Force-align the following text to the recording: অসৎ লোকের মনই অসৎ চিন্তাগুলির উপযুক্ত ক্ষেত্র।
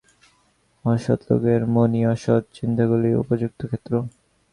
অসৎ 0.85 1.19
লোকের 1.29 1.61
মনই 1.73 2.01
অসৎ 2.05 2.43
চিন্তাগুলির 2.53 3.19
উপযুক্ত 3.23 3.59
ক্ষেত্র। 3.65 3.93